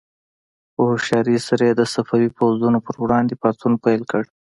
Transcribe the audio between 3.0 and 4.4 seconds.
وړاندې پاڅون پیل کړ.